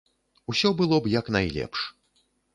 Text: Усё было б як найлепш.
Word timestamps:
Усё 0.53 0.71
было 0.79 0.99
б 1.03 1.13
як 1.19 1.31
найлепш. 1.37 1.87